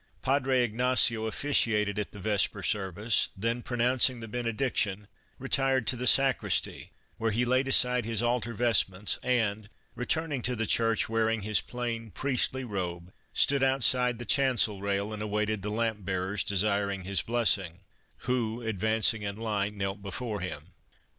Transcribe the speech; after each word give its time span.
Padre 0.23 0.63
Ignacio 0.63 1.27
officiated 1.27 1.99
at 1.99 2.11
the 2.11 2.17
Vesper 2.17 2.63
service, 2.63 3.29
then 3.37 3.61
pronouncing 3.61 4.19
the 4.19 4.27
benediction 4.27 5.07
retired 5.37 5.85
to 5.85 5.95
the 5.95 6.07
Sacristy, 6.07 6.89
where 7.17 7.29
he 7.29 7.45
laid 7.45 7.67
aside 7.67 8.03
his 8.03 8.19
altar 8.23 8.55
vestments 8.55 9.19
and, 9.21 9.69
returning 9.93 10.41
to 10.41 10.55
the 10.55 10.65
church 10.65 11.07
wearing 11.07 11.43
his 11.43 11.61
plain 11.61 12.09
priestly 12.09 12.63
robe, 12.63 13.13
stood 13.31 13.61
outside 13.63 14.17
the 14.17 14.25
chancel 14.25 14.81
rail 14.81 15.13
and 15.13 15.21
awaited 15.21 15.61
the 15.61 15.69
lamp 15.69 16.03
bearers 16.03 16.43
desiring 16.43 17.03
his 17.03 17.21
blessing, 17.21 17.81
Who, 18.25 18.59
advancing 18.63 19.21
in 19.21 19.35
line, 19.35 19.77
knelt 19.77 20.01
before 20.01 20.39
him. 20.39 20.73